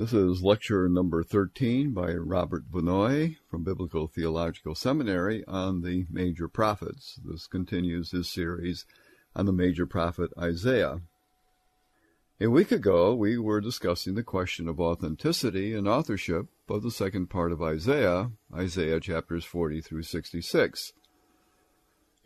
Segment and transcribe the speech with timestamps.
[0.00, 6.48] This is lecture number 13 by Robert Vannoy from Biblical Theological Seminary on the major
[6.48, 7.20] prophets.
[7.22, 8.86] This continues his series
[9.36, 11.02] on the major prophet Isaiah.
[12.40, 17.28] A week ago, we were discussing the question of authenticity and authorship of the second
[17.28, 20.94] part of Isaiah, Isaiah chapters 40 through 66.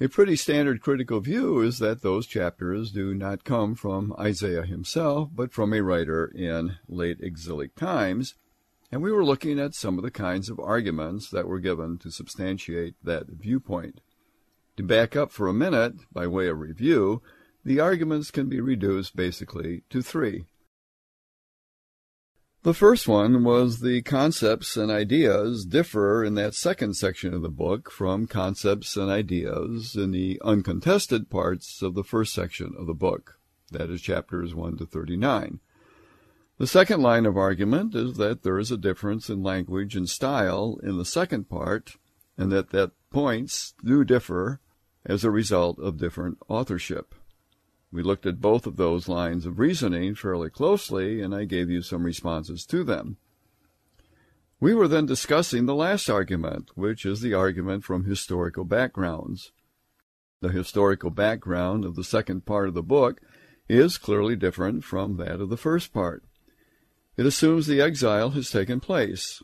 [0.01, 5.31] A pretty standard critical view is that those chapters do not come from Isaiah himself,
[5.33, 8.35] but from a writer in late exilic times,
[8.91, 12.11] and we were looking at some of the kinds of arguments that were given to
[12.11, 14.01] substantiate that viewpoint.
[14.79, 17.23] To back up for a minute, by way of review,
[17.65, 20.45] the arguments can be reduced basically to three.
[22.65, 27.51] The first one was the concepts and ideas differ in that second section of the
[27.51, 32.95] book from concepts and ideas in the uncontested parts of the first section of the
[32.95, 33.39] book,
[33.71, 35.61] that is chapters 1 to 39.
[36.57, 40.81] The second line of argument is that there is a difference in language and style
[40.83, 41.99] in the second part,
[42.39, 44.61] and that that points do differ
[45.05, 47.15] as a result of different authorship.
[47.95, 51.81] We looked at both of those lines of reasoning fairly closely, and I gave you
[51.81, 53.19] some responses to them.
[54.59, 59.53] We were then discussing the last argument, which is the argument from historical backgrounds.
[60.41, 63.21] The historical background of the second part of the book
[63.69, 66.25] is clearly different from that of the first part.
[67.17, 69.41] It assumes the exile has taken place.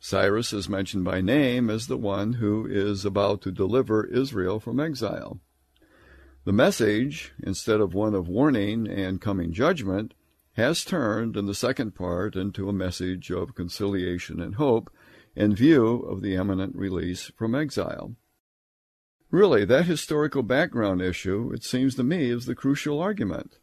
[0.00, 4.80] Cyrus is mentioned by name as the one who is about to deliver Israel from
[4.80, 5.38] exile.
[6.44, 10.12] The message, instead of one of warning and coming judgment,
[10.52, 14.92] has turned in the second part into a message of conciliation and hope
[15.34, 18.14] in view of the imminent release from exile.
[19.30, 23.58] Really, that historical background issue, it seems to me, is the crucial argument.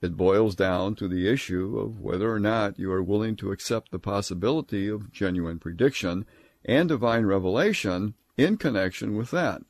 [0.00, 3.90] It boils down to the issue of whether or not you are willing to accept
[3.90, 6.24] the possibility of genuine prediction
[6.64, 9.60] and divine revelation in connection with that.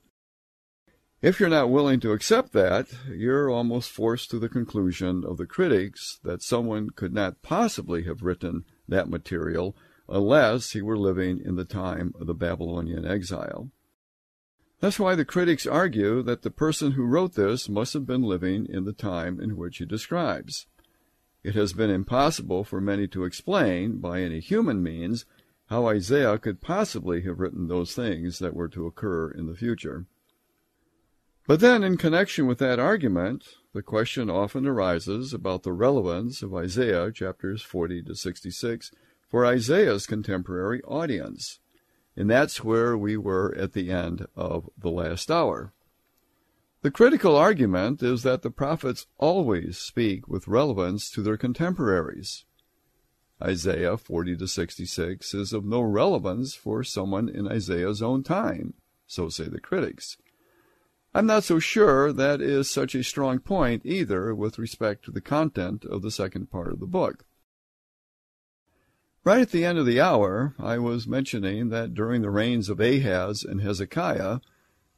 [1.24, 5.46] If you're not willing to accept that, you're almost forced to the conclusion of the
[5.46, 9.74] critics that someone could not possibly have written that material
[10.06, 13.70] unless he were living in the time of the Babylonian exile.
[14.80, 18.66] That's why the critics argue that the person who wrote this must have been living
[18.68, 20.66] in the time in which he describes.
[21.42, 25.24] It has been impossible for many to explain, by any human means,
[25.70, 30.04] how Isaiah could possibly have written those things that were to occur in the future.
[31.46, 33.44] But then, in connection with that argument,
[33.74, 38.90] the question often arises about the relevance of Isaiah chapters 40 to 66
[39.28, 41.60] for Isaiah's contemporary audience.
[42.16, 45.74] And that's where we were at the end of the last hour.
[46.80, 52.44] The critical argument is that the prophets always speak with relevance to their contemporaries.
[53.42, 58.74] Isaiah 40 to 66 is of no relevance for someone in Isaiah's own time,
[59.06, 60.16] so say the critics.
[61.16, 65.20] I'm not so sure that is such a strong point either with respect to the
[65.20, 67.24] content of the second part of the book.
[69.22, 72.80] Right at the end of the hour, I was mentioning that during the reigns of
[72.80, 74.40] Ahaz and Hezekiah,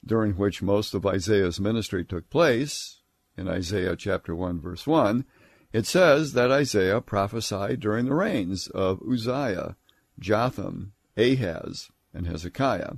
[0.04, 3.03] during which most of Isaiah's ministry took place,
[3.37, 5.27] in Isaiah chapter 1 verse 1,
[5.72, 9.77] it says that Isaiah prophesied during the reigns of Uzziah,
[10.19, 12.94] Jotham, Ahaz, and Hezekiah.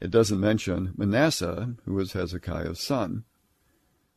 [0.00, 3.24] It doesn't mention Manasseh, who was Hezekiah's son.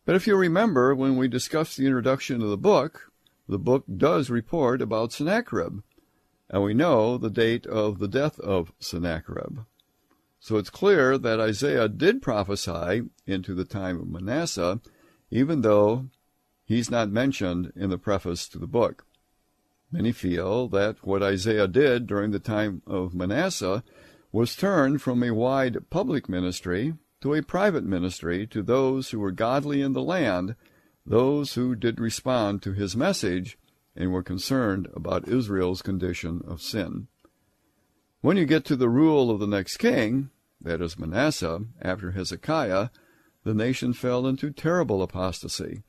[0.05, 3.11] But if you remember, when we discussed the introduction of the book,
[3.47, 5.81] the book does report about Sennacherib,
[6.49, 9.59] and we know the date of the death of Sennacherib.
[10.39, 14.81] So it's clear that Isaiah did prophesy into the time of Manasseh,
[15.31, 16.09] even though
[16.65, 19.05] he's not mentioned in the preface to the book.
[19.91, 23.83] Many feel that what Isaiah did during the time of Manasseh
[24.33, 29.31] was turned from a wide public ministry to a private ministry to those who were
[29.31, 30.55] godly in the land,
[31.05, 33.59] those who did respond to his message
[33.95, 37.07] and were concerned about Israel's condition of sin.
[38.21, 42.89] When you get to the rule of the next king, that is Manasseh, after Hezekiah,
[43.43, 45.83] the nation fell into terrible apostasy.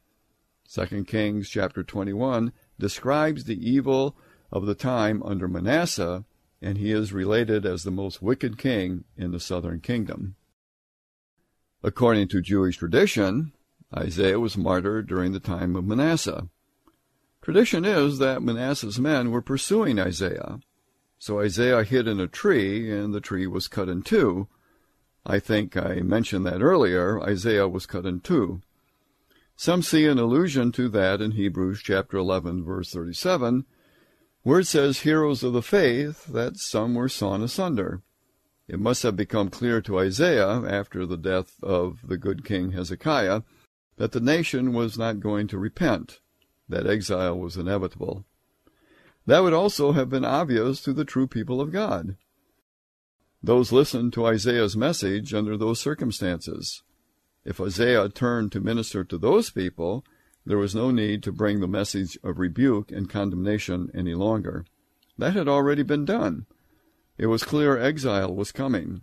[0.71, 4.17] 2 Kings chapter 21 describes the evil
[4.53, 6.25] of the time under Manasseh
[6.65, 10.35] and he is related as the most wicked king in the southern kingdom.
[11.83, 13.53] According to Jewish tradition,
[13.95, 16.49] Isaiah was martyred during the time of Manasseh.
[17.43, 20.61] Tradition is that Manasseh's men were pursuing Isaiah,
[21.19, 24.49] so Isaiah hid in a tree, and the tree was cut in two.
[25.27, 27.21] I think I mentioned that earlier.
[27.23, 28.63] Isaiah was cut in two.
[29.57, 33.67] Some see an allusion to that in Hebrews chapter 11, verse 37,
[34.45, 38.03] Where it says heroes of the faith, that some were sawn asunder.
[38.69, 43.41] It must have become clear to Isaiah after the death of the good king Hezekiah
[43.97, 46.21] that the nation was not going to repent,
[46.69, 48.27] that exile was inevitable.
[49.25, 52.17] That would also have been obvious to the true people of God.
[53.43, 56.83] Those listened to Isaiah's message under those circumstances.
[57.47, 60.05] If Isaiah turned to minister to those people,
[60.47, 64.67] there was no need to bring the message of rebuke and condemnation any longer.
[65.17, 66.47] That had already been done.
[67.17, 69.03] It was clear exile was coming.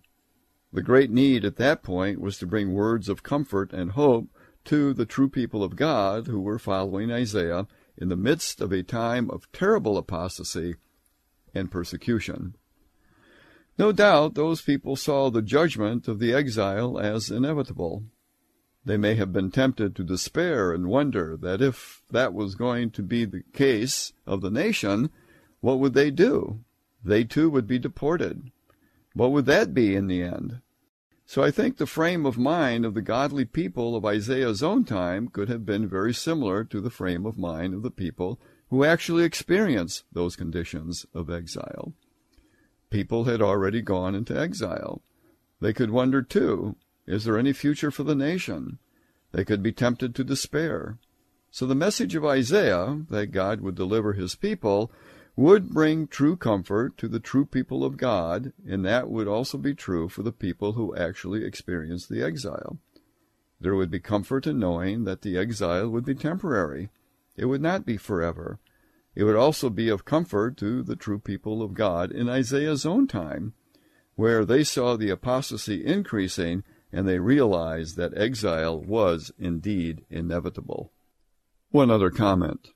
[0.74, 4.30] The great need at that point was to bring words of comfort and hope
[4.66, 7.68] to the true people of God who were following Isaiah
[7.98, 10.76] in the midst of a time of terrible apostasy
[11.54, 12.56] and persecution.
[13.78, 18.04] No doubt those people saw the judgment of the exile as inevitable.
[18.84, 23.04] They may have been tempted to despair and wonder that if that was going to
[23.04, 25.12] be the case of the nation,
[25.60, 26.64] what would they do?
[27.04, 28.52] They too would be deported.
[29.14, 30.62] What would that be in the end?
[31.26, 35.28] So I think the frame of mind of the godly people of Isaiah's own time
[35.28, 38.40] could have been very similar to the frame of mind of the people
[38.70, 41.94] who actually experienced those conditions of exile.
[42.90, 45.02] People had already gone into exile.
[45.60, 46.76] They could wonder, too,
[47.06, 48.80] is there any future for the nation?
[49.32, 50.98] They could be tempted to despair.
[51.50, 54.92] So the message of Isaiah, that God would deliver his people,
[55.36, 59.74] would bring true comfort to the true people of God, and that would also be
[59.74, 62.78] true for the people who actually experienced the exile.
[63.60, 66.90] There would be comfort in knowing that the exile would be temporary.
[67.36, 68.60] It would not be forever.
[69.16, 73.08] It would also be of comfort to the true people of God in Isaiah's own
[73.08, 73.54] time,
[74.16, 80.92] where they saw the apostasy increasing and they realized that exile was indeed inevitable.
[81.70, 82.70] One other comment.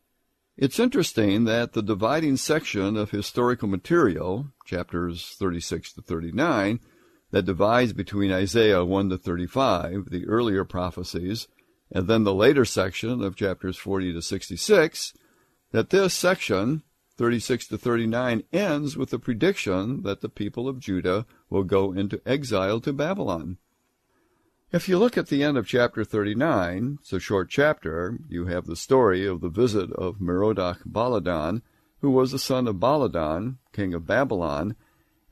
[0.57, 6.79] It's interesting that the dividing section of historical material, chapters 36 to 39,
[7.31, 11.49] that divides between Isaiah 1 to 35, the earlier prophecies,
[11.91, 15.13] and then the later section of chapters 40 to 66,
[15.71, 16.83] that this section,
[17.17, 22.21] 36 to 39, ends with the prediction that the people of Judah will go into
[22.25, 23.57] exile to Babylon.
[24.75, 28.65] If you look at the end of chapter 39, it's a short chapter, you have
[28.65, 31.61] the story of the visit of Merodach Baladan,
[32.01, 34.75] who was the son of Baladan, king of Babylon,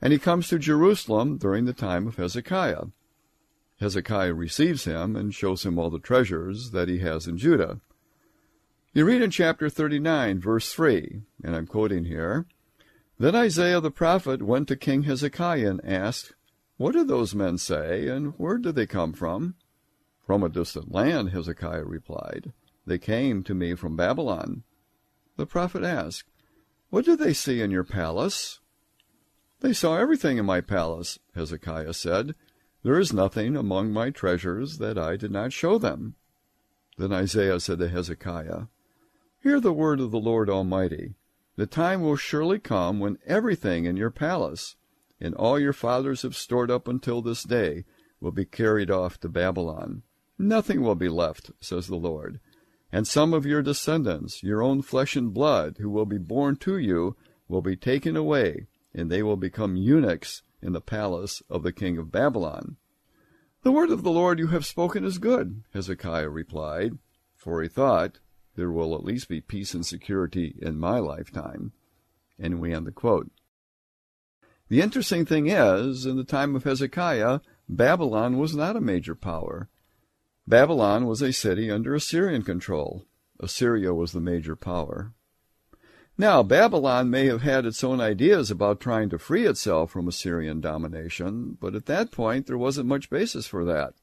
[0.00, 2.84] and he comes to Jerusalem during the time of Hezekiah.
[3.80, 7.80] Hezekiah receives him and shows him all the treasures that he has in Judah.
[8.94, 12.46] You read in chapter 39, verse 3, and I'm quoting here,
[13.18, 16.32] Then Isaiah the prophet went to King Hezekiah and asked,
[16.76, 19.54] what do those men say, and where do they come from?
[20.26, 22.52] From a distant land, Hezekiah replied.
[22.86, 24.64] They came to me from Babylon.
[25.36, 26.30] The prophet asked,
[26.90, 28.60] What did they see in your palace?
[29.60, 32.34] They saw everything in my palace, Hezekiah said.
[32.82, 36.16] There is nothing among my treasures that I did not show them.
[36.98, 38.64] Then Isaiah said to Hezekiah,
[39.42, 41.14] Hear the word of the Lord Almighty.
[41.56, 44.76] The time will surely come when everything in your palace
[45.20, 47.84] and all your fathers have stored up until this day
[48.20, 50.02] will be carried off to Babylon.
[50.38, 52.40] Nothing will be left, says the Lord.
[52.90, 56.78] And some of your descendants, your own flesh and blood, who will be born to
[56.78, 57.16] you,
[57.48, 61.98] will be taken away, and they will become eunuchs in the palace of the king
[61.98, 62.76] of Babylon.
[63.62, 66.98] The word of the Lord you have spoken is good, Hezekiah replied,
[67.34, 68.18] for he thought,
[68.56, 71.72] there will at least be peace and security in my lifetime.
[72.38, 73.30] And we end the quote.
[74.68, 79.68] The interesting thing is, in the time of Hezekiah, Babylon was not a major power.
[80.46, 83.04] Babylon was a city under Assyrian control.
[83.40, 85.12] Assyria was the major power.
[86.16, 90.60] Now, Babylon may have had its own ideas about trying to free itself from Assyrian
[90.60, 93.94] domination, but at that point there wasn't much basis for that.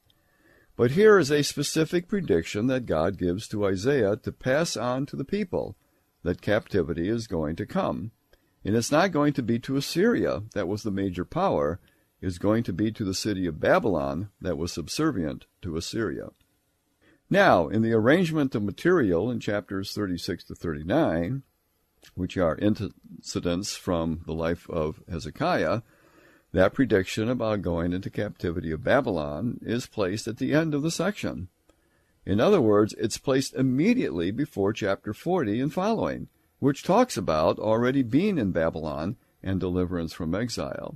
[0.76, 5.16] But here is a specific prediction that God gives to Isaiah to pass on to
[5.16, 5.78] the people
[6.24, 8.12] that captivity is going to come.
[8.64, 11.80] And it's not going to be to Assyria, that was the major power.
[12.22, 16.30] It's going to be to the city of Babylon, that was subservient to Assyria.
[17.30, 21.44] Now, in the arrangement of material in chapters 36 to 39,
[22.14, 25.82] which are incidents from the life of Hezekiah,
[26.52, 30.92] that prediction about going into captivity of Babylon is placed at the end of the
[30.92, 31.48] section.
[32.26, 36.28] In other words, it's placed immediately before chapter 40 and following
[36.62, 40.96] which talks about already being in Babylon and deliverance from exile.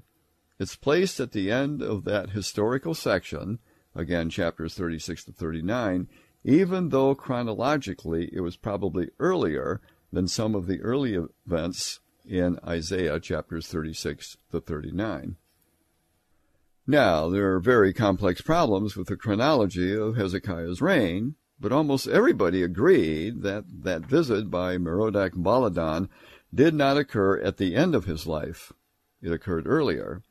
[0.60, 3.58] It's placed at the end of that historical section,
[3.96, 6.08] again chapters 36 to 39,
[6.44, 9.82] even though chronologically it was probably earlier
[10.14, 11.18] than some of the early
[11.48, 15.36] events in Isaiah chapters 36 to 39.
[16.86, 22.62] Now, there are very complex problems with the chronology of Hezekiah's reign, but almost everybody
[22.62, 26.10] agreed that that visit by Merodach Baladan
[26.54, 28.74] did not occur at the end of his life.
[29.22, 30.22] It occurred earlier.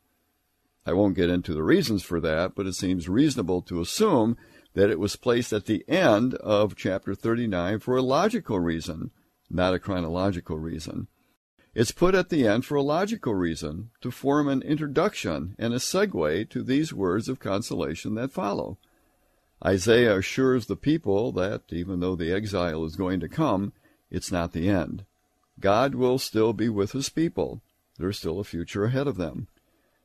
[0.85, 4.37] I won't get into the reasons for that, but it seems reasonable to assume
[4.75, 9.11] that it was placed at the end of chapter 39 for a logical reason,
[9.49, 11.07] not a chronological reason.
[11.73, 15.77] It's put at the end for a logical reason, to form an introduction and a
[15.77, 18.77] segue to these words of consolation that follow.
[19.65, 23.73] Isaiah assures the people that even though the exile is going to come,
[24.11, 25.05] it's not the end.
[25.59, 27.61] God will still be with his people.
[27.97, 29.47] There's still a future ahead of them.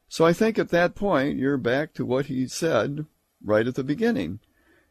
[0.08, 3.04] So I think at that point you're back to what he said
[3.44, 4.40] right at the beginning.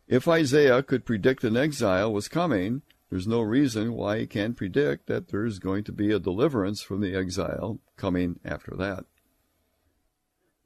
[0.07, 5.07] If Isaiah could predict an exile was coming, there's no reason why he can't predict
[5.07, 9.05] that there's going to be a deliverance from the exile coming after that.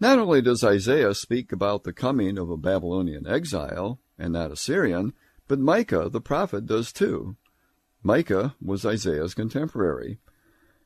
[0.04, 5.14] Not only does Isaiah speak about the coming of a Babylonian exile, and not Assyrian,
[5.48, 7.38] but Micah the prophet does too.
[8.04, 10.20] Micah was Isaiah's contemporary.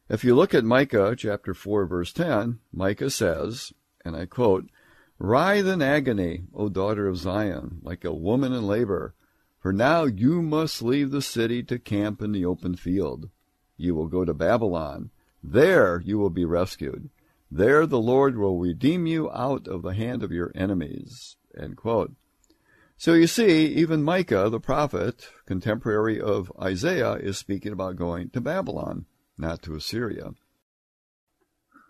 [0.07, 3.73] If you look at Micah chapter 4 verse 10, Micah says,
[4.05, 4.69] and I quote,
[5.17, 9.15] Writhe in agony, O daughter of Zion, like a woman in labor,
[9.57, 13.31] for now you must leave the city to camp in the open field.
[13.77, 15.09] You will go to Babylon.
[15.41, 17.09] There you will be rescued.
[17.49, 21.37] There the Lord will redeem you out of the hand of your enemies.
[22.97, 28.41] So you see, even Micah, the prophet, contemporary of Isaiah, is speaking about going to
[28.41, 29.05] Babylon
[29.37, 30.31] not to Assyria.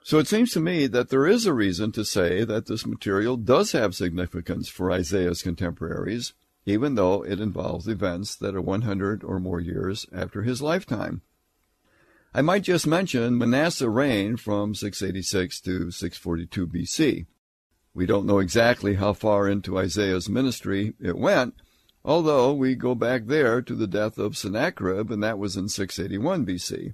[0.04, 3.36] So it seems to me that there is a reason to say that this material
[3.36, 6.34] does have significance for Isaiah's contemporaries,
[6.66, 11.24] even though it involves events that are 100 or more years after his lifetime.
[12.34, 17.26] I might just mention Manasseh reigned from 686 to 642 BC.
[17.94, 21.56] We don't know exactly how far into Isaiah's ministry it went,
[22.06, 26.46] although we go back there to the death of Sennacherib, and that was in 681
[26.46, 26.94] BC.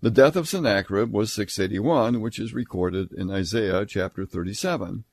[0.00, 5.04] The death of Sennacherib was 681, which is recorded in Isaiah chapter 37.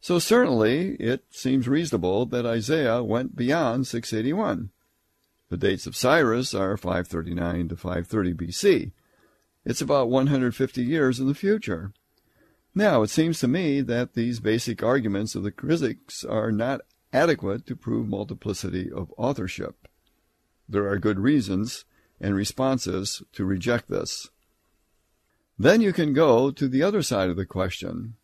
[0.00, 4.70] So certainly it seems reasonable that Isaiah went beyond 681.
[5.52, 8.92] The dates of Cyrus are 539 to 530 BC.
[9.66, 11.92] It's about 150 years in the future.
[12.74, 16.80] Now, it seems to me that these basic arguments of the critics are not
[17.12, 19.88] adequate to prove multiplicity of authorship.
[20.66, 21.84] There are good reasons
[22.18, 24.30] and responses to reject this.
[25.58, 28.14] Then you can go to the other side of the question.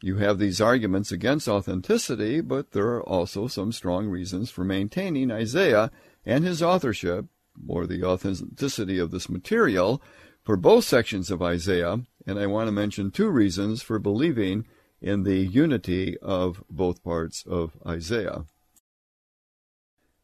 [0.00, 5.32] You have these arguments against authenticity, but there are also some strong reasons for maintaining
[5.32, 5.90] Isaiah
[6.28, 7.24] and his authorship,
[7.66, 10.02] or the authenticity of this material,
[10.44, 14.66] for both sections of Isaiah, and I want to mention two reasons for believing
[15.00, 18.44] in the unity of both parts of Isaiah.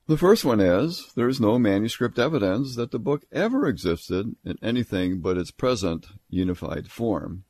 [0.07, 4.59] The first one is there is no manuscript evidence that the book ever existed in
[4.63, 7.45] anything but its present unified form.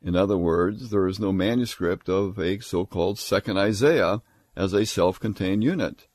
[0.00, 4.22] In other words, there is no manuscript of a so called Second Isaiah
[4.56, 6.06] as a self contained unit.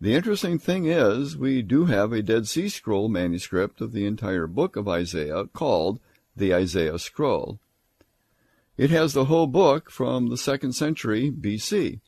[0.00, 4.46] The interesting thing is, we do have a Dead Sea Scroll manuscript of the entire
[4.46, 5.98] book of Isaiah called
[6.36, 7.58] the Isaiah Scroll.
[8.76, 11.98] It has the whole book from the second century BC.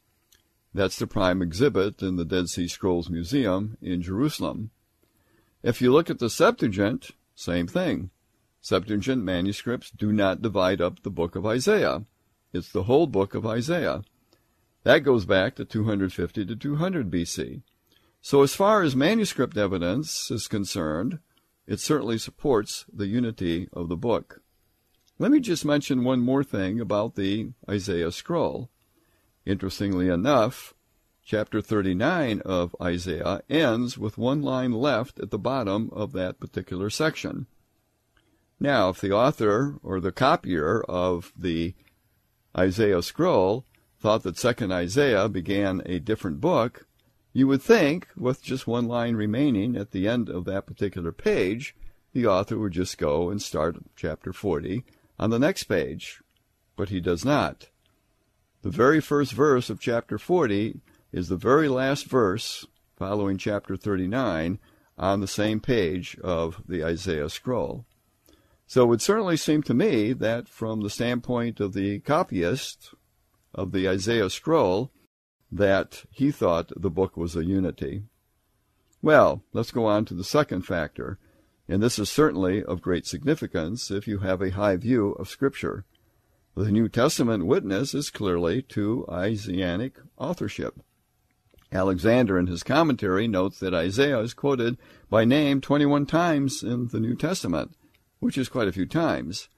[0.73, 4.71] That's the prime exhibit in the Dead Sea Scrolls Museum in Jerusalem.
[5.65, 8.11] If you look at the Septuagint, same thing.
[8.61, 12.05] Septuagint manuscripts do not divide up the book of Isaiah.
[12.53, 14.03] It's the whole book of Isaiah.
[14.85, 17.63] That goes back to 250 to 200 BC.
[18.23, 21.21] So as far as manuscript evidence is concerned,
[21.67, 24.43] it certainly supports the unity of the book.
[25.19, 28.71] Let me just mention one more thing about the Isaiah scroll.
[29.47, 30.75] Interestingly enough,
[31.25, 36.91] chapter 39 of Isaiah ends with one line left at the bottom of that particular
[36.91, 37.47] section.
[38.59, 41.75] Now, if the author or the copier of the
[42.57, 43.65] Isaiah scroll
[43.99, 46.87] thought that 2nd Isaiah began a different book,
[47.33, 51.77] you would think, with just one line remaining at the end of that particular page,
[52.13, 54.85] the author would just go and start chapter 40
[55.19, 56.23] on the next page.
[56.77, 57.69] But he does not.
[58.63, 60.81] The very first verse of chapter 40
[61.13, 64.59] is the very last verse following chapter 39
[64.99, 67.87] on the same page of the Isaiah scroll.
[68.67, 72.95] So it would certainly seem to me that from the standpoint of the copyist
[73.55, 74.93] of the Isaiah scroll,
[75.51, 78.05] that he thought the book was a unity.
[79.03, 81.19] Well, let's go on to the second factor.
[81.69, 85.85] and this is certainly of great significance if you have a high view of Scripture.
[86.57, 90.81] The New Testament witness is clearly to Isaianic authorship.
[91.73, 94.77] Alexander, in his commentary, notes that Isaiah is quoted
[95.09, 97.77] by name 21 times in the New Testament,
[98.19, 99.49] which is quite a few times.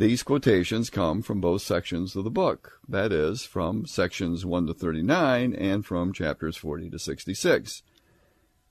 [0.00, 4.72] These quotations come from both sections of the book, that is, from sections 1 to
[4.72, 7.82] 39 and from chapters 40 to 66.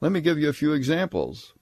[0.01, 1.53] Let me give you a few examples.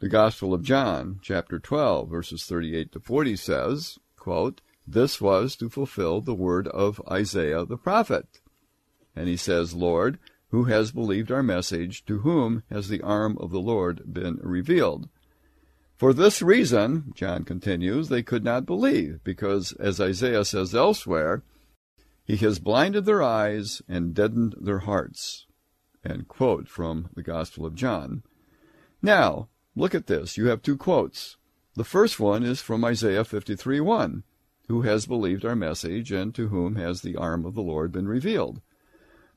[0.00, 5.68] The Gospel of John, chapter 12, verses 38 to 40 says, quote, This was to
[5.68, 8.40] fulfill the word of Isaiah the prophet.
[9.14, 10.18] And he says, Lord,
[10.48, 12.04] who has believed our message?
[12.06, 15.08] To whom has the arm of the Lord been revealed?
[15.96, 21.42] For this reason, John continues, they could not believe, because, as Isaiah says elsewhere,
[22.22, 25.46] he has blinded their eyes and deadened their hearts.
[26.04, 28.22] End quote from the Gospel of John.
[29.00, 30.36] Now, look at this.
[30.36, 31.36] You have two quotes.
[31.74, 34.22] The first one is from Isaiah 53 1.
[34.68, 38.08] Who has believed our message, and to whom has the arm of the Lord been
[38.08, 38.60] revealed?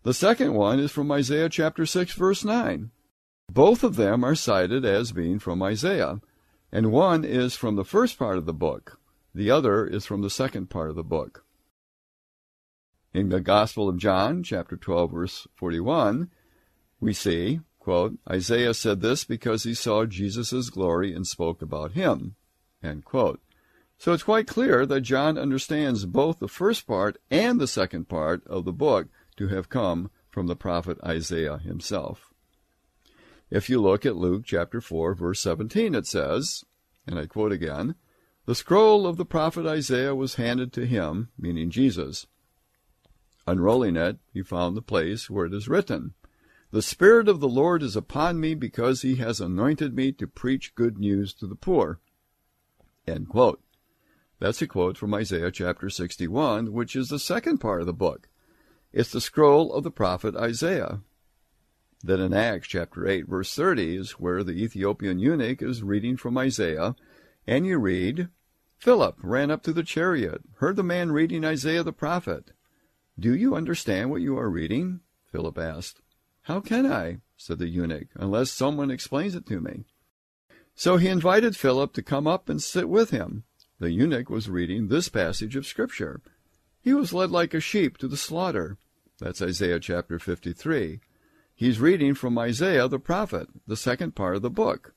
[0.04, 2.92] The second one is from Isaiah chapter 6, verse 9.
[3.52, 6.20] Both of them are cited as being from Isaiah,
[6.72, 9.00] and one is from the first part of the book,
[9.34, 11.46] the other is from the second part of the book.
[13.14, 16.30] In the Gospel of John, chapter 12, verse 41,
[17.00, 22.36] we see, quote, Isaiah said this because he saw Jesus' glory and spoke about him.
[23.98, 28.46] So it's quite clear that John understands both the first part and the second part
[28.48, 29.08] of the book
[29.38, 32.29] to have come from the prophet Isaiah himself.
[33.52, 36.64] If you look at Luke chapter 4, verse 17, it says,
[37.08, 37.96] and I quote again,
[38.46, 42.28] The scroll of the prophet Isaiah was handed to him, meaning Jesus.
[43.48, 46.14] Unrolling it, he found the place where it is written,
[46.70, 50.76] The Spirit of the Lord is upon me because he has anointed me to preach
[50.76, 52.00] good news to the poor.
[53.08, 53.64] End quote.
[54.40, 58.30] That's a quote from Isaiah chapter 61, which is the second part of the book.
[58.94, 61.02] It's the scroll of the prophet Isaiah.
[62.02, 66.38] Then in Acts chapter 8, verse 30 is where the Ethiopian eunuch is reading from
[66.38, 66.96] Isaiah,
[67.46, 68.30] and you read,
[68.78, 72.52] Philip ran up to the chariot, heard the man reading Isaiah the prophet.
[73.20, 75.02] Do you understand what you are reading?
[75.30, 76.02] Philip asked.
[76.44, 79.84] How can I, said the eunuch, unless someone explains it to me?
[80.76, 83.44] So he invited Philip to come up and sit with him.
[83.80, 86.22] The eunuch was reading this passage of Scripture.
[86.82, 88.78] He was led like a sheep to the slaughter.
[89.20, 91.02] That's Isaiah chapter 53.
[91.60, 94.94] He's reading from Isaiah the prophet, the second part of the book.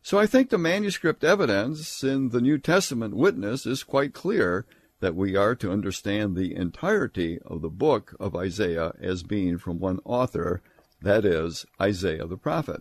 [0.00, 4.64] So I think the manuscript evidence in the New Testament witness is quite clear
[5.00, 9.78] that we are to understand the entirety of the book of Isaiah as being from
[9.78, 10.62] one author,
[11.02, 12.80] that is, Isaiah the prophet.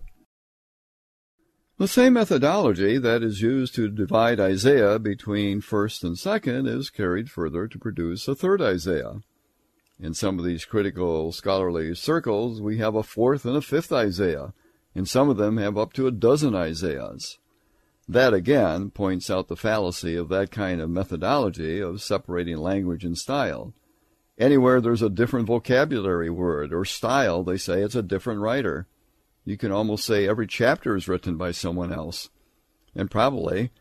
[1.77, 7.29] The same methodology that is used to divide Isaiah between first and second is carried
[7.29, 9.15] further to produce a third Isaiah.
[10.01, 14.53] In some of these critical scholarly circles, we have a fourth and a fifth Isaiah,
[14.95, 17.37] and some of them have up to a dozen Isaiahs.
[18.07, 23.17] That again points out the fallacy of that kind of methodology of separating language and
[23.17, 23.73] style.
[24.37, 28.87] Anywhere there's a different vocabulary word or style, they say it's a different writer.
[29.43, 32.29] You can almost say every chapter is written by someone else.
[32.95, 33.71] And probably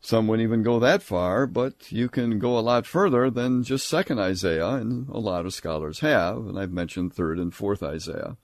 [0.00, 3.88] some wouldn't even go that far, but you can go a lot further than just
[3.88, 8.36] second Isaiah, and a lot of scholars have, and I've mentioned third and fourth Isaiah.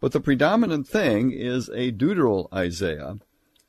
[0.00, 3.16] But the predominant thing is a deutero Isaiah,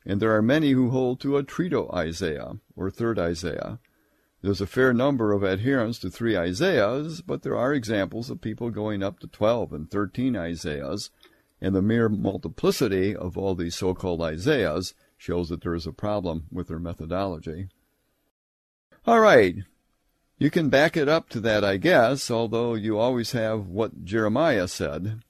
[0.04, 3.78] and there are many who hold to a trito Isaiah, or third Isaiah.
[4.42, 8.70] There's a fair number of adherents to three Isaiahs, but there are examples of people
[8.70, 11.10] going up to 12 and 13 Isaiahs,
[11.60, 16.46] and the mere multiplicity of all these so-called Isaiahs shows that there is a problem
[16.50, 17.68] with their methodology.
[19.06, 19.56] All right.
[20.38, 24.66] You can back it up to that, I guess, although you always have what Jeremiah
[24.66, 25.20] said.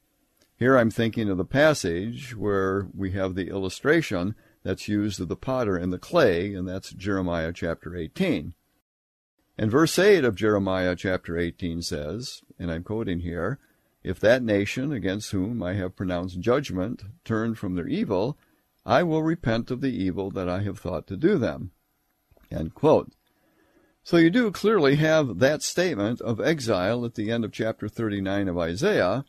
[0.57, 5.35] Here I'm thinking of the passage where we have the illustration that's used of the
[5.35, 8.55] potter and the clay, and that's Jeremiah chapter 18.
[9.59, 13.59] And verse 8 of Jeremiah chapter 18 says, and I'm quoting here,
[14.05, 18.39] If that nation against whom I have pronounced judgment turn from their evil,
[18.85, 21.73] I will repent of the evil that I have thought to do them.
[24.03, 28.49] So you do clearly have that statement of exile at the end of chapter 39
[28.49, 29.25] of Isaiah,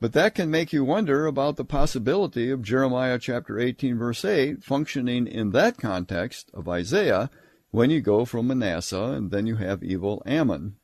[0.00, 4.62] but that can make you wonder about the possibility of Jeremiah chapter 18 verse 8
[4.62, 7.30] functioning in that context of Isaiah
[7.70, 10.76] when you go from Manasseh and then you have evil Amon,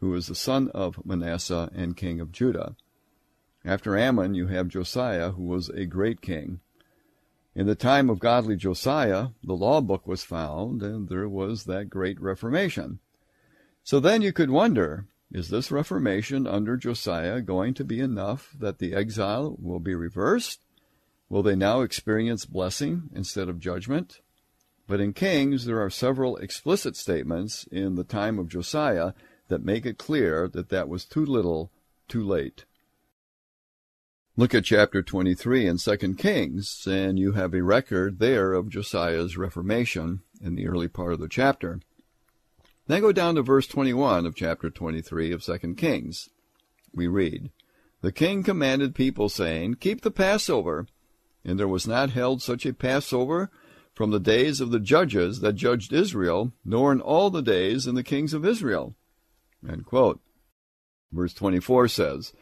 [0.00, 2.76] who is the son of Manasseh and king of Judah.
[3.64, 6.60] After Amon, you have Josiah, who was a great king.
[7.58, 11.90] In the time of godly Josiah, the law book was found, and there was that
[11.90, 13.00] great Reformation.
[13.82, 18.78] So then you could wonder is this Reformation under Josiah going to be enough that
[18.78, 20.60] the exile will be reversed?
[21.28, 24.20] Will they now experience blessing instead of judgment?
[24.86, 29.14] But in Kings, there are several explicit statements in the time of Josiah
[29.48, 31.72] that make it clear that that was too little,
[32.06, 32.66] too late.
[34.38, 39.36] Look at chapter 23 in 2 Kings, and you have a record there of Josiah's
[39.36, 41.80] reformation in the early part of the chapter.
[42.86, 46.28] Then go down to verse 21 of chapter 23 of 2 Kings.
[46.94, 47.50] We read,
[48.00, 50.86] The king commanded people, saying, Keep the Passover.
[51.44, 53.50] And there was not held such a Passover
[53.92, 57.96] from the days of the judges that judged Israel, nor in all the days in
[57.96, 58.94] the kings of Israel.
[61.10, 62.32] Verse 24 says,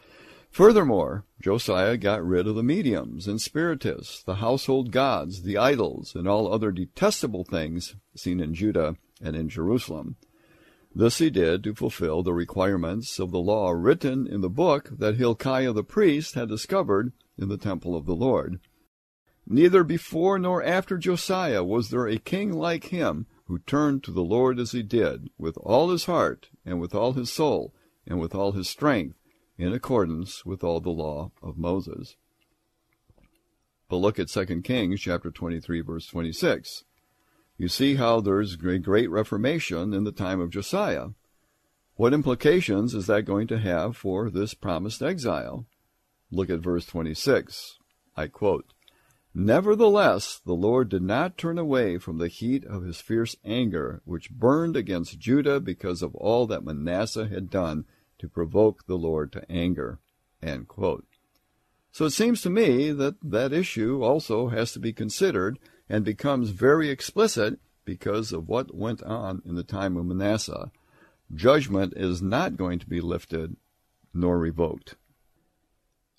[0.57, 6.27] Furthermore, Josiah got rid of the mediums and spiritists, the household gods, the idols, and
[6.27, 10.17] all other detestable things seen in Judah and in Jerusalem.
[10.95, 15.17] This he did to fulfill the requirements of the law written in the book that
[15.17, 18.59] Hilkiah the priest had discovered in the temple of the Lord.
[19.47, 24.25] Neither before nor after Josiah was there a king like him who turned to the
[24.25, 27.75] Lord as he did, with all his heart, and with all his soul,
[28.07, 29.19] and with all his strength,
[29.59, 32.17] in accordance with all the law of Moses.
[33.89, 36.85] But look at 2 Kings chapter 23 verse 26.
[37.59, 41.09] You see how there's a great reformation in the time of Josiah.
[41.95, 45.67] What implications is that going to have for this promised exile?
[46.31, 47.79] Look at verse 26.
[48.17, 48.67] I quote,
[49.33, 54.31] Nevertheless, the Lord did not turn away from the heat of his fierce anger, which
[54.31, 57.85] burned against Judah because of all that Manasseh had done
[58.19, 59.99] to provoke the Lord to anger.
[61.93, 66.51] So it seems to me that that issue also has to be considered and becomes
[66.51, 70.71] very explicit because of what went on in the time of Manasseh.
[71.35, 73.57] Judgment is not going to be lifted
[74.13, 74.97] nor revoked.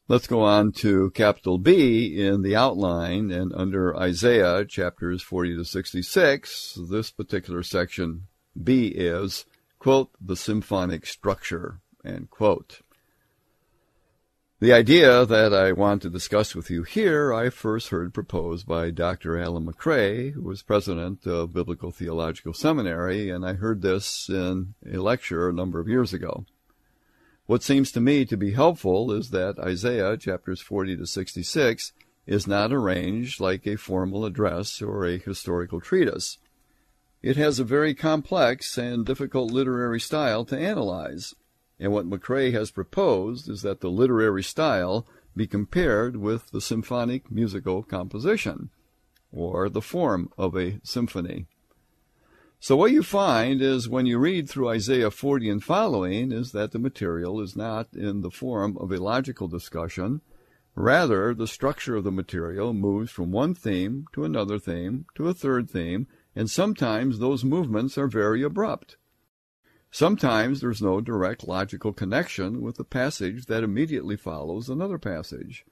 [0.10, 5.66] Let's go on to capital B in the outline and under Isaiah chapters 40 to
[5.66, 6.80] 66.
[6.90, 8.28] This particular section
[8.62, 9.46] B is,
[9.80, 12.82] quote, the symphonic structure, End quote.
[14.60, 18.92] The idea that I want to discuss with you here, I first heard proposed by
[18.92, 19.38] Dr.
[19.38, 24.98] Allan MacRae, who was president of Biblical Theological Seminary, and I heard this in a
[24.98, 26.46] lecture a number of years ago.
[27.46, 31.92] What seems to me to be helpful is that Isaiah chapters 40 to 66
[32.26, 36.38] is not arranged like a formal address or a historical treatise.
[37.22, 41.36] It has a very complex and difficult literary style to analyze.
[41.80, 47.32] And what MacRae has proposed is that the literary style be compared with the symphonic
[47.32, 48.70] musical composition,
[49.32, 51.46] or the form of a symphony.
[52.60, 56.72] So what you find is when you read through Isaiah 40 and following is that
[56.72, 60.22] the material is not in the form of a logical discussion.
[60.74, 65.34] Rather, the structure of the material moves from one theme to another theme to a
[65.36, 68.98] third theme, and sometimes those movements are very abrupt.
[69.98, 75.66] Sometimes there's no direct logical connection with the passage that immediately follows another passage.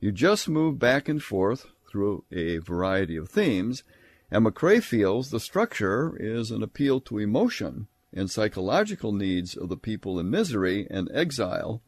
[0.00, 3.84] You just move back and forth through a variety of themes,
[4.28, 9.76] and MacRae feels the structure is an appeal to emotion and psychological needs of the
[9.76, 11.80] people in misery and exile,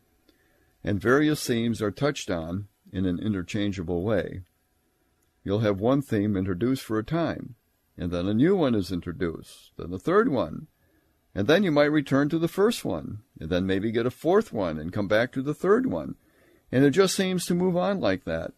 [0.85, 4.43] and various themes are touched on in an interchangeable way.
[5.43, 7.57] You'll have one theme introduced for a time,
[7.99, 10.69] and then a new one is introduced, then a third one,
[11.35, 14.53] and then you might return to the first one, and then maybe get a fourth
[14.53, 16.17] one and come back to the third one.
[16.71, 18.53] And it just seems to move on like that.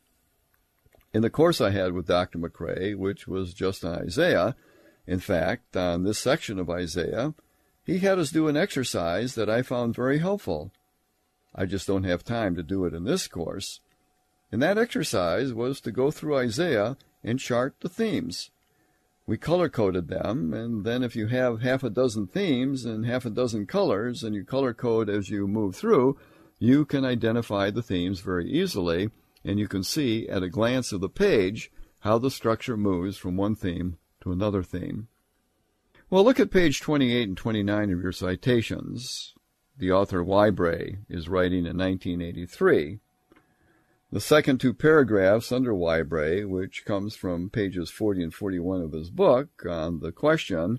[1.13, 2.39] In the course I had with Dr.
[2.39, 4.57] MacRae, which was just on Isaiah,
[5.07, 7.35] in fact, on this section of Isaiah,
[7.85, 10.73] he had us do an exercise that I found very helpful.
[11.55, 13.81] I just don't have time to do it in this course.
[14.51, 18.51] And that exercise was to go through Isaiah and chart the themes
[19.27, 23.25] we color coded them, and then if you have half a dozen themes and half
[23.25, 26.19] a dozen colors, and you color code as you move through,
[26.59, 29.11] you can identify the themes very easily,
[29.45, 33.37] and you can see at a glance of the page how the structure moves from
[33.37, 35.09] one theme to another theme.
[36.11, 39.35] Well, look at page 28 and 29 of your citations.
[39.77, 43.01] The author Whybray is writing in 1983.
[44.15, 49.11] The second two paragraphs under Whybray, which comes from pages 40 and 41 of his
[49.11, 50.79] book, on the question,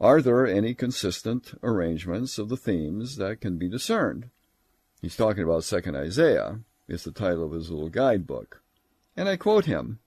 [0.00, 4.30] Are there any consistent arrangements of the themes that can be discerned?
[5.00, 6.58] He's talking about 2nd Isaiah.
[6.88, 8.62] It's the title of his little guidebook.
[9.16, 10.00] And I quote him,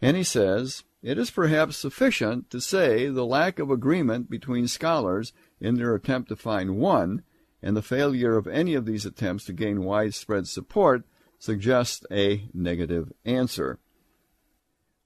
[0.00, 5.32] And he says, it is perhaps sufficient to say the lack of agreement between scholars
[5.60, 7.24] in their attempt to find one,
[7.60, 11.02] and the failure of any of these attempts to gain widespread support
[11.42, 13.80] suggests a negative answer.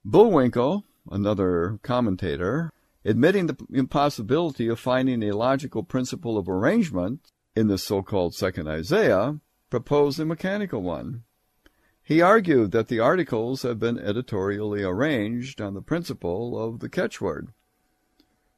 [0.06, 2.70] Mowinckel, another commentator,
[3.06, 9.40] admitting the impossibility of finding a logical principle of arrangement in the so-called second Isaiah,
[9.70, 11.22] proposed a mechanical one.
[12.02, 17.48] He argued that the articles have been editorially arranged on the principle of the catchword.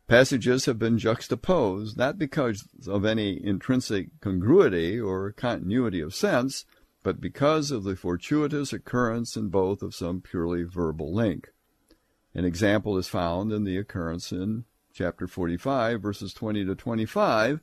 [0.08, 6.64] Passages have been juxtaposed not because of any intrinsic congruity or continuity of sense,
[7.08, 11.48] but because of the fortuitous occurrence in both of some purely verbal link.
[12.34, 17.60] An example is found in the occurrence in chapter 45, verses 20 to 25,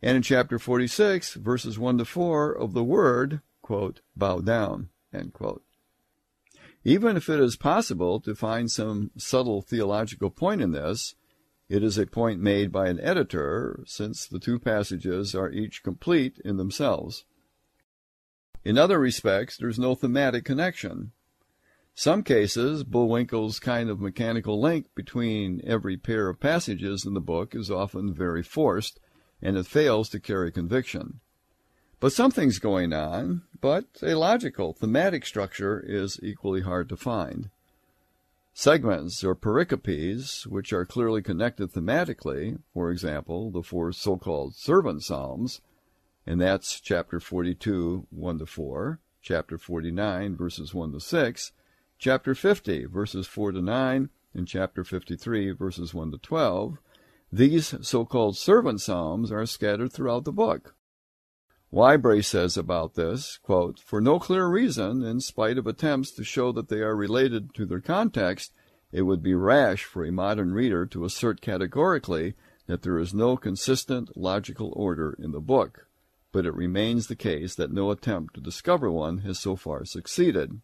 [0.00, 4.88] and in chapter 46, verses 1 to 4, of the word, quote, bow down.
[6.84, 11.14] Even if it is possible to find some subtle theological point in this,
[11.68, 16.40] it is a point made by an editor, since the two passages are each complete
[16.46, 17.26] in themselves.
[18.64, 21.12] In other respects, there is no thematic connection.
[21.94, 27.54] Some cases, Mowinckel's kind of mechanical link between every pair of passages in the book
[27.54, 28.98] is often very forced,
[29.42, 31.20] and it fails to carry conviction.
[32.00, 37.50] But something's going on, but a logical, thematic structure is equally hard to find.
[38.54, 45.60] Segments or pericopes, which are clearly connected thematically, for example, the four so-called servant psalms,
[46.26, 51.52] and that's chapter 42, 1 to 4, chapter 49, verses 1 to 6,
[51.98, 56.78] chapter 50, verses 4 to 9, and chapter 53, verses 1 to 12,
[57.32, 60.74] these so-called servant psalms are scattered throughout the book.
[61.72, 66.52] Whybray says about this, quote, For no clear reason, in spite of attempts to show
[66.52, 68.52] that they are related to their context,
[68.92, 72.34] it would be rash for a modern reader to assert categorically
[72.66, 75.88] that there is no consistent logical order in the book,
[76.34, 80.60] but it remains the case that no attempt to discover one has so far succeeded.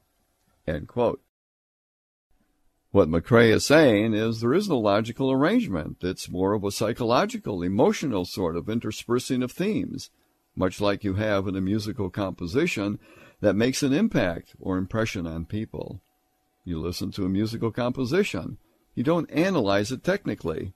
[2.91, 5.99] What MacRae is saying is there is no logical arrangement.
[6.03, 10.11] It's more of a psychological, emotional sort of interspersing of themes
[10.57, 12.99] much like you have in a musical composition
[13.41, 16.01] that makes an impact or impression on people.
[16.65, 18.59] You listen to a musical composition.
[18.95, 20.75] You don't analyze it technically.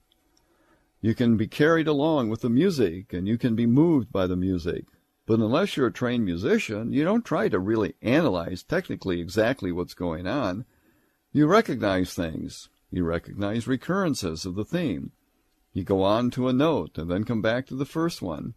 [1.01, 4.35] You can be carried along with the music and you can be moved by the
[4.35, 4.85] music.
[5.25, 9.93] But unless you're a trained musician, you don't try to really analyze technically exactly what's
[9.93, 10.65] going on.
[11.31, 12.69] You recognize things.
[12.91, 15.11] You recognize recurrences of the theme.
[15.73, 18.53] You go on to a note and then come back to the first one.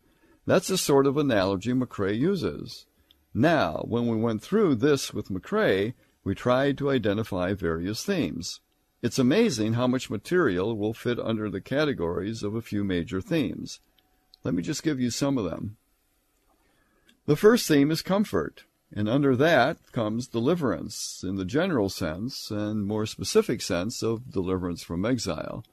[0.46, 2.87] That's the sort of analogy MacRae uses.
[3.35, 8.61] Now, when we went through this with MacRae, we tried to identify various themes.
[9.00, 13.78] It's amazing how much material will fit under the categories of a few major themes.
[14.42, 15.76] Let me just give you some of them.
[17.26, 22.87] The first theme is comfort, and under that comes deliverance in the general sense and
[22.87, 25.64] more specific sense of deliverance from exile.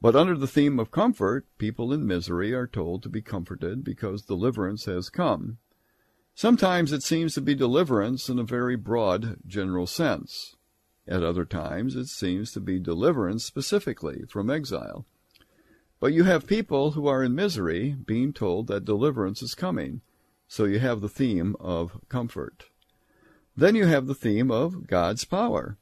[0.00, 4.22] But under the theme of comfort, people in misery are told to be comforted because
[4.22, 5.58] deliverance has come.
[6.36, 10.54] Sometimes it seems to be deliverance in a very broad general sense.
[11.08, 15.06] At other times it seems to be deliverance specifically from exile.
[16.00, 20.02] But you have people who are in misery being told that deliverance is coming,
[20.46, 22.66] so you have the theme of comfort.
[23.56, 25.78] Then you have the theme of God's power.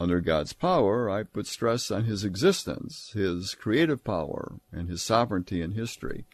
[0.00, 5.62] Under God's power, I put stress on his existence, his creative power, and his sovereignty
[5.62, 6.24] in history.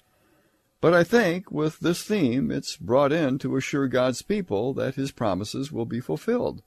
[0.80, 5.10] But I think with this theme, it's brought in to assure God's people that his
[5.10, 6.62] promises will be fulfilled.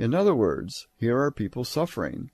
[0.00, 2.30] In other words, here are people suffering.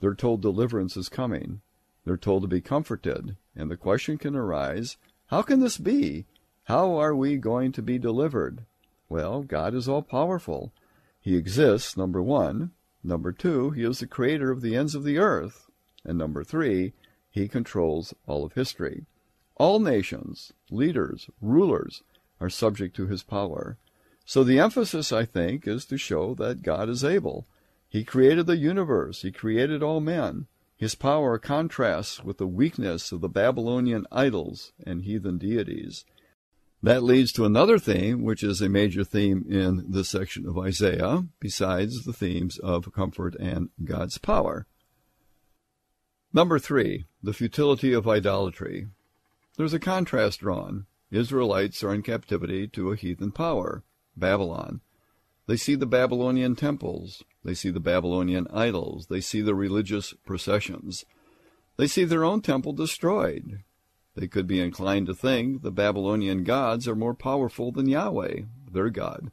[0.00, 1.62] They're told deliverance is coming.
[2.04, 3.38] They're told to be comforted.
[3.56, 4.98] And the question can arise,
[5.28, 6.26] how can this be?
[6.64, 8.66] How are we going to be delivered?
[9.08, 10.74] Well, God is all powerful.
[11.18, 12.72] He exists, number one.
[13.02, 15.70] Number two, he is the creator of the ends of the earth.
[16.04, 16.92] And number three,
[17.30, 19.06] he controls all of history.
[19.54, 22.02] All nations, leaders, rulers
[22.42, 23.78] are subject to his power.
[24.28, 27.46] So the emphasis, I think, is to show that God is able.
[27.88, 29.22] He created the universe.
[29.22, 30.48] He created all men.
[30.76, 36.04] His power contrasts with the weakness of the Babylonian idols and heathen deities.
[36.82, 41.24] That leads to another theme, which is a major theme in this section of Isaiah,
[41.38, 44.66] besides the themes of comfort and God's power.
[46.32, 48.88] Number three, the futility of idolatry.
[49.56, 50.86] There's a contrast drawn.
[51.12, 53.84] Israelites are in captivity to a heathen power,
[54.16, 54.80] Babylon.
[55.46, 57.22] They see the Babylonian temples.
[57.44, 59.06] They see the Babylonian idols.
[59.06, 61.04] They see the religious processions.
[61.76, 63.62] They see their own temple destroyed.
[64.14, 68.90] They could be inclined to think the Babylonian gods are more powerful than Yahweh, their
[68.90, 69.30] God.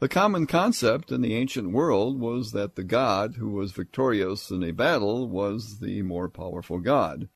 [0.00, 4.62] The common concept in the ancient world was that the god who was victorious in
[4.64, 7.28] a battle was the more powerful god.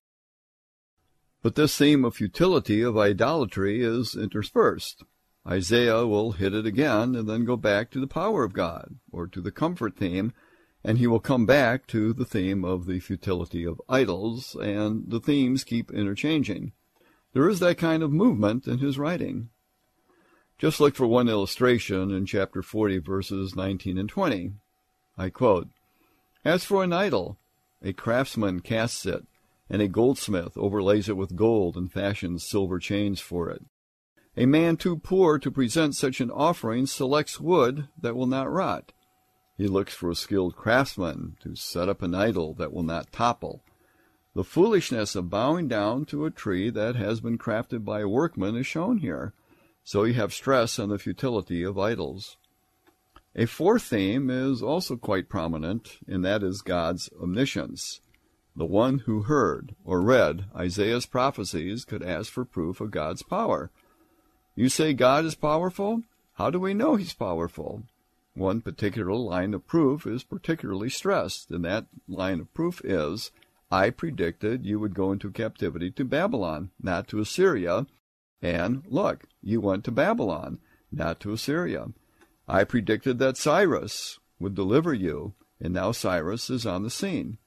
[1.41, 5.05] But this theme of futility of idolatry is interspersed.
[5.49, 9.27] Isaiah will hit it again and then go back to the power of God, or
[9.29, 10.35] to the comfort theme,
[10.85, 15.21] and he will come back to the theme of the futility of idols, and the
[15.21, 16.73] themes keep interchanging.
[17.33, 19.49] There is that kind of movement in his writing.
[20.59, 24.53] Just look for one illustration in chapter 40, verses 19 and 20.
[25.17, 25.69] I quote,
[26.45, 27.39] As for an idol,
[27.83, 29.25] a craftsman casts it,
[29.71, 33.63] and a goldsmith overlays it with gold and fashions silver chains for it.
[34.39, 38.93] A man too poor to present such an offering selects wood that will not rot.
[39.57, 43.65] He looks for a skilled craftsman to set up an idol that will not topple.
[44.37, 48.55] The foolishness of bowing down to a tree that has been crafted by a workman
[48.55, 49.33] is shown here.
[49.83, 52.37] So you have stress on the futility of idols.
[53.35, 58.03] A fourth theme is also quite prominent, and that is God's omniscience.
[58.55, 63.73] The one who heard or read Isaiah's prophecies could ask for proof of God's power.
[64.59, 66.03] You say God is powerful?
[66.33, 67.85] How do we know he's powerful?
[68.35, 73.31] One particular line of proof is particularly stressed, and that line of proof is
[73.71, 77.87] I predicted you would go into captivity to Babylon, not to Assyria,
[78.43, 80.59] and look, you went to Babylon,
[80.91, 81.93] not to Assyria.
[82.49, 87.39] I predicted that Cyrus would deliver you, and now Cyrus is on the scene.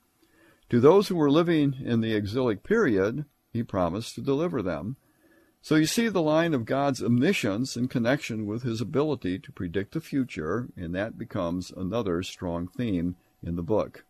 [0.69, 4.95] To those who were living in the exilic period, he promised to deliver them.
[5.63, 9.93] So you see the line of God's omniscience in connection with his ability to predict
[9.93, 14.03] the future, and that becomes another strong theme in the book.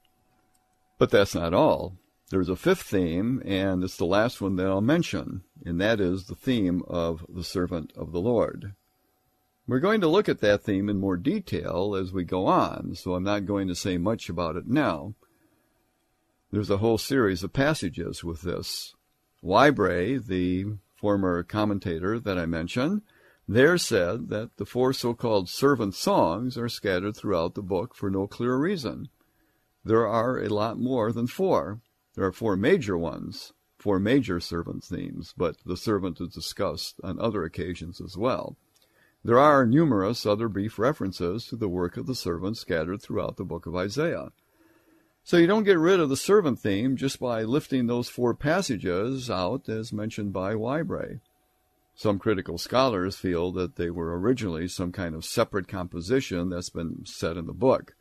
[0.97, 1.97] But that's not all.
[2.29, 6.27] There's a fifth theme, and it's the last one that I'll mention, and that is
[6.27, 8.73] the theme of the servant of the Lord.
[9.67, 13.13] We're going to look at that theme in more detail as we go on, so
[13.13, 15.15] I'm not going to say much about it now.
[16.51, 18.95] There's a whole series of passages with this.
[19.43, 23.01] Whybray, the former commentator that I mentioned,
[23.47, 28.27] there said that the four so-called servant songs are scattered throughout the book for no
[28.27, 29.09] clear reason.
[29.83, 31.81] There are a lot more than four.
[32.13, 37.19] There are four major ones, four major servant themes, but the servant is discussed on
[37.19, 38.57] other occasions as well.
[39.23, 43.43] There are numerous other brief references to the work of the servant scattered throughout the
[43.43, 44.29] book of Isaiah.
[45.23, 49.29] So you don't get rid of the servant theme just by lifting those four passages
[49.29, 51.19] out as mentioned by Whybray.
[51.93, 57.05] Some critical scholars feel that they were originally some kind of separate composition that's been
[57.05, 57.95] set in the book.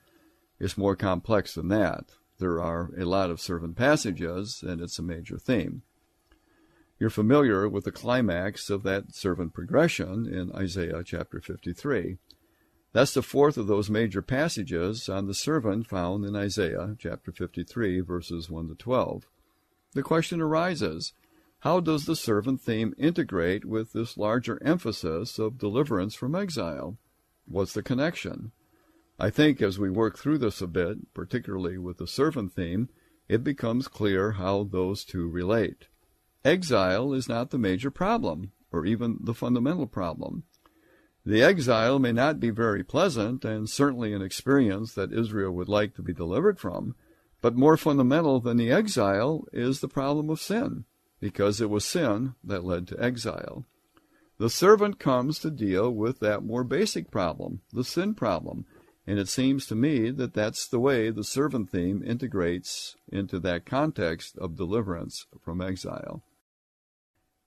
[0.58, 2.06] It's more complex than that.
[2.38, 5.82] There are a lot of servant passages, and it's a major theme.
[6.98, 12.16] You're familiar with the climax of that servant progression in Isaiah chapter 53.
[12.92, 18.00] That's the fourth of those major passages on the servant found in Isaiah chapter 53,
[18.00, 19.28] verses 1 to 12.
[19.92, 21.12] The question arises
[21.60, 26.96] how does the servant theme integrate with this larger emphasis of deliverance from exile?
[27.46, 28.52] What's the connection?
[29.18, 32.88] I think as we work through this a bit, particularly with the servant theme,
[33.28, 35.88] it becomes clear how those two relate.
[36.44, 40.44] Exile is not the major problem, or even the fundamental problem.
[41.24, 45.94] The exile may not be very pleasant, and certainly an experience that Israel would like
[45.96, 46.94] to be delivered from,
[47.42, 50.84] but more fundamental than the exile is the problem of sin,
[51.20, 53.66] because it was sin that led to exile.
[54.38, 58.64] The servant comes to deal with that more basic problem, the sin problem,
[59.06, 63.66] and it seems to me that that's the way the servant theme integrates into that
[63.66, 66.22] context of deliverance from exile.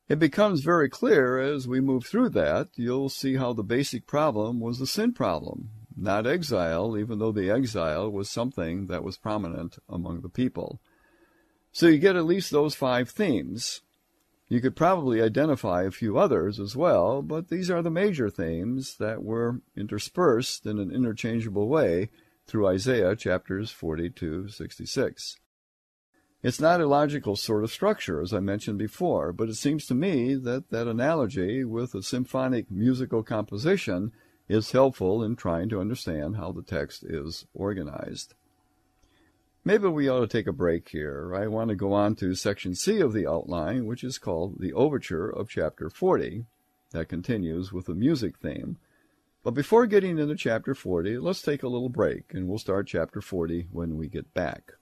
[0.09, 4.59] It becomes very clear as we move through that, you'll see how the basic problem
[4.59, 9.77] was the sin problem, not exile, even though the exile was something that was prominent
[9.87, 10.81] among the people.
[11.71, 13.81] So you get at least those five themes.
[14.49, 18.97] You could probably identify a few others as well, but these are the major themes
[18.97, 22.09] that were interspersed in an interchangeable way
[22.45, 25.37] through Isaiah chapters 40 to 66.
[26.43, 29.95] It's not a logical sort of structure, as I mentioned before, but it seems to
[29.95, 34.11] me that that analogy with a symphonic musical composition
[34.49, 38.33] is helpful in trying to understand how the text is organized.
[39.63, 41.33] Maybe we ought to take a break here.
[41.33, 44.73] I want to go on to section C of the outline, which is called the
[44.73, 46.43] Overture of Chapter 40.
[46.91, 48.75] That continues with the music theme.
[49.45, 53.21] But before getting into chapter 40, let's take a little break and we'll start chapter
[53.21, 54.73] 40 when we get back.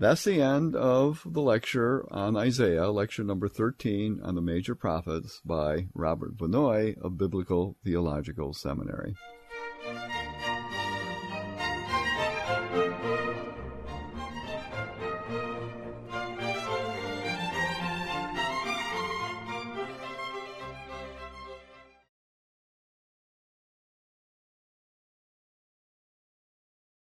[0.00, 5.42] That's the end of the lecture on Isaiah, lecture number 13 on the major prophets
[5.44, 9.14] by Robert Vannoy of Biblical Theological Seminary.